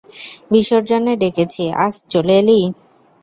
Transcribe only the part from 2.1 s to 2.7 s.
চলে এলি!